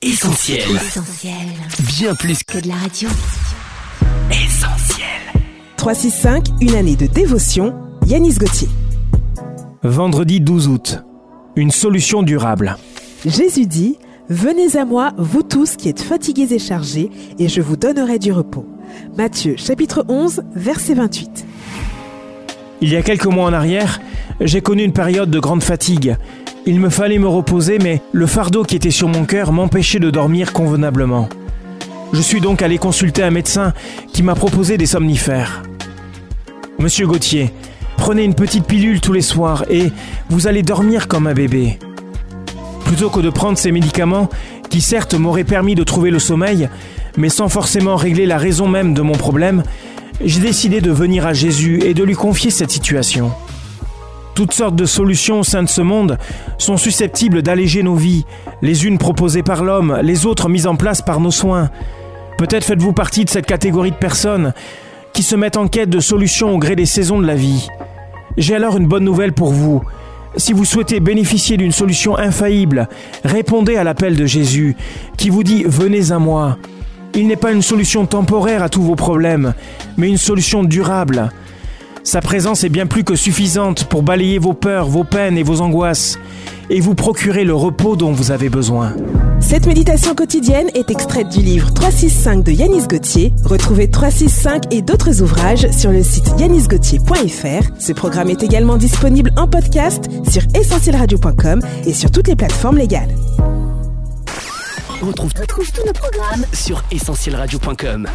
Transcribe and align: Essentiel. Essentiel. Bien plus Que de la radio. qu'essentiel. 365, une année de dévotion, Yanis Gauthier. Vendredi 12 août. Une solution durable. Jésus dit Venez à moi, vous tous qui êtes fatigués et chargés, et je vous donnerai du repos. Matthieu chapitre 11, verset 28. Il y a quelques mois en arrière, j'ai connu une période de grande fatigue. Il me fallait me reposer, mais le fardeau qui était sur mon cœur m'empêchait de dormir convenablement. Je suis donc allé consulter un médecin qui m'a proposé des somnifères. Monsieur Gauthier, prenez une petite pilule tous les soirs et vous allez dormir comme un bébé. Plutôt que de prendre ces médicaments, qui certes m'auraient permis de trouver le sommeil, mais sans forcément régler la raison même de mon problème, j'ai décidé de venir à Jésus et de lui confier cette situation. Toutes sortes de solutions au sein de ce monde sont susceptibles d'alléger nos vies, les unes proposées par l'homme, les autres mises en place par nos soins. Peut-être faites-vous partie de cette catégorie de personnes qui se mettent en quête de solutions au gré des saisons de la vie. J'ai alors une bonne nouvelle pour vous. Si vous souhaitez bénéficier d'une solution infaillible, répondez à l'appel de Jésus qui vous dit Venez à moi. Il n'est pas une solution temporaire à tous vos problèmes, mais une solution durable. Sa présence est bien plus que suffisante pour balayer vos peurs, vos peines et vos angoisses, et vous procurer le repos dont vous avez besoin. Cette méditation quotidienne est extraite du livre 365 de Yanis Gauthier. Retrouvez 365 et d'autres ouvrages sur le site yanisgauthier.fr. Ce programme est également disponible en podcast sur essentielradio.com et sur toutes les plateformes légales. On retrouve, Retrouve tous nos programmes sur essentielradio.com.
Essentiel. 0.00 0.60
Essentiel. 0.76 1.34
Bien 1.98 2.14
plus 2.14 2.44
Que 2.44 2.60
de 2.60 2.68
la 2.68 2.76
radio. 2.76 3.08
qu'essentiel. 4.30 5.06
365, 5.76 6.46
une 6.60 6.76
année 6.76 6.94
de 6.94 7.06
dévotion, 7.06 7.74
Yanis 8.06 8.34
Gauthier. 8.34 8.68
Vendredi 9.82 10.38
12 10.38 10.68
août. 10.68 11.02
Une 11.56 11.72
solution 11.72 12.22
durable. 12.22 12.76
Jésus 13.26 13.66
dit 13.66 13.98
Venez 14.28 14.76
à 14.76 14.84
moi, 14.84 15.14
vous 15.18 15.42
tous 15.42 15.74
qui 15.74 15.88
êtes 15.88 16.00
fatigués 16.00 16.54
et 16.54 16.60
chargés, 16.60 17.10
et 17.40 17.48
je 17.48 17.60
vous 17.60 17.76
donnerai 17.76 18.20
du 18.20 18.30
repos. 18.30 18.66
Matthieu 19.16 19.56
chapitre 19.56 20.04
11, 20.06 20.44
verset 20.54 20.94
28. 20.94 21.44
Il 22.82 22.90
y 22.90 22.94
a 22.94 23.02
quelques 23.02 23.26
mois 23.26 23.46
en 23.46 23.52
arrière, 23.52 24.00
j'ai 24.40 24.60
connu 24.60 24.84
une 24.84 24.92
période 24.92 25.30
de 25.30 25.40
grande 25.40 25.64
fatigue. 25.64 26.16
Il 26.70 26.80
me 26.80 26.90
fallait 26.90 27.18
me 27.18 27.26
reposer, 27.26 27.78
mais 27.78 28.02
le 28.12 28.26
fardeau 28.26 28.62
qui 28.62 28.76
était 28.76 28.90
sur 28.90 29.08
mon 29.08 29.24
cœur 29.24 29.52
m'empêchait 29.52 30.00
de 30.00 30.10
dormir 30.10 30.52
convenablement. 30.52 31.30
Je 32.12 32.20
suis 32.20 32.42
donc 32.42 32.60
allé 32.60 32.76
consulter 32.76 33.22
un 33.22 33.30
médecin 33.30 33.72
qui 34.12 34.22
m'a 34.22 34.34
proposé 34.34 34.76
des 34.76 34.84
somnifères. 34.84 35.62
Monsieur 36.78 37.06
Gauthier, 37.06 37.54
prenez 37.96 38.22
une 38.22 38.34
petite 38.34 38.66
pilule 38.66 39.00
tous 39.00 39.14
les 39.14 39.22
soirs 39.22 39.64
et 39.70 39.90
vous 40.28 40.46
allez 40.46 40.62
dormir 40.62 41.08
comme 41.08 41.26
un 41.26 41.32
bébé. 41.32 41.78
Plutôt 42.84 43.08
que 43.08 43.20
de 43.20 43.30
prendre 43.30 43.56
ces 43.56 43.72
médicaments, 43.72 44.28
qui 44.68 44.82
certes 44.82 45.14
m'auraient 45.14 45.44
permis 45.44 45.74
de 45.74 45.84
trouver 45.84 46.10
le 46.10 46.18
sommeil, 46.18 46.68
mais 47.16 47.30
sans 47.30 47.48
forcément 47.48 47.96
régler 47.96 48.26
la 48.26 48.36
raison 48.36 48.68
même 48.68 48.92
de 48.92 49.00
mon 49.00 49.14
problème, 49.14 49.62
j'ai 50.22 50.40
décidé 50.40 50.82
de 50.82 50.90
venir 50.90 51.26
à 51.26 51.32
Jésus 51.32 51.80
et 51.82 51.94
de 51.94 52.04
lui 52.04 52.14
confier 52.14 52.50
cette 52.50 52.70
situation. 52.70 53.32
Toutes 54.38 54.54
sortes 54.54 54.76
de 54.76 54.84
solutions 54.84 55.40
au 55.40 55.42
sein 55.42 55.64
de 55.64 55.68
ce 55.68 55.80
monde 55.80 56.16
sont 56.58 56.76
susceptibles 56.76 57.42
d'alléger 57.42 57.82
nos 57.82 57.96
vies, 57.96 58.24
les 58.62 58.86
unes 58.86 58.96
proposées 58.96 59.42
par 59.42 59.64
l'homme, 59.64 59.98
les 60.00 60.26
autres 60.26 60.48
mises 60.48 60.68
en 60.68 60.76
place 60.76 61.02
par 61.02 61.18
nos 61.18 61.32
soins. 61.32 61.70
Peut-être 62.38 62.62
faites-vous 62.62 62.92
partie 62.92 63.24
de 63.24 63.30
cette 63.30 63.46
catégorie 63.46 63.90
de 63.90 63.96
personnes 63.96 64.54
qui 65.12 65.24
se 65.24 65.34
mettent 65.34 65.56
en 65.56 65.66
quête 65.66 65.90
de 65.90 65.98
solutions 65.98 66.54
au 66.54 66.58
gré 66.58 66.76
des 66.76 66.86
saisons 66.86 67.20
de 67.20 67.26
la 67.26 67.34
vie. 67.34 67.66
J'ai 68.36 68.54
alors 68.54 68.76
une 68.76 68.86
bonne 68.86 69.02
nouvelle 69.02 69.32
pour 69.32 69.52
vous. 69.52 69.82
Si 70.36 70.52
vous 70.52 70.64
souhaitez 70.64 71.00
bénéficier 71.00 71.56
d'une 71.56 71.72
solution 71.72 72.16
infaillible, 72.16 72.88
répondez 73.24 73.74
à 73.74 73.82
l'appel 73.82 74.14
de 74.14 74.26
Jésus 74.26 74.76
qui 75.16 75.30
vous 75.30 75.42
dit 75.42 75.64
Venez 75.66 76.12
à 76.12 76.20
moi. 76.20 76.58
Il 77.14 77.26
n'est 77.26 77.34
pas 77.34 77.50
une 77.50 77.62
solution 77.62 78.06
temporaire 78.06 78.62
à 78.62 78.68
tous 78.68 78.82
vos 78.82 78.94
problèmes, 78.94 79.54
mais 79.96 80.08
une 80.08 80.16
solution 80.16 80.62
durable. 80.62 81.28
Sa 82.04 82.20
présence 82.20 82.64
est 82.64 82.68
bien 82.68 82.86
plus 82.86 83.04
que 83.04 83.16
suffisante 83.16 83.84
pour 83.84 84.02
balayer 84.02 84.38
vos 84.38 84.54
peurs, 84.54 84.86
vos 84.86 85.04
peines 85.04 85.36
et 85.36 85.42
vos 85.42 85.60
angoisses, 85.60 86.18
et 86.70 86.80
vous 86.80 86.94
procurer 86.94 87.44
le 87.44 87.54
repos 87.54 87.96
dont 87.96 88.12
vous 88.12 88.30
avez 88.30 88.48
besoin. 88.48 88.94
Cette 89.40 89.66
méditation 89.66 90.14
quotidienne 90.14 90.68
est 90.74 90.90
extraite 90.90 91.28
du 91.28 91.40
livre 91.40 91.72
365 91.72 92.44
de 92.44 92.52
Yanis 92.52 92.86
Gauthier. 92.86 93.32
Retrouvez 93.44 93.90
365 93.90 94.72
et 94.72 94.82
d'autres 94.82 95.22
ouvrages 95.22 95.70
sur 95.70 95.90
le 95.90 96.02
site 96.02 96.28
yanisgauthier.fr. 96.38 97.70
Ce 97.78 97.92
programme 97.92 98.30
est 98.30 98.42
également 98.42 98.76
disponible 98.76 99.32
en 99.36 99.48
podcast 99.48 100.08
sur 100.30 100.42
essentielradio.com 100.54 101.62
et 101.86 101.92
sur 101.92 102.10
toutes 102.10 102.28
les 102.28 102.36
plateformes 102.36 102.78
légales. 102.78 103.14
On 105.00 105.06
retrouve, 105.06 105.30
Retrouve 105.40 105.70
tous 105.72 105.86
nos 105.86 105.92
programmes 105.92 106.44
sur 106.52 106.82
essentielradio.com. 106.90 108.08